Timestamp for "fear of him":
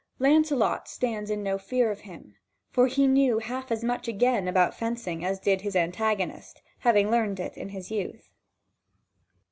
1.59-2.33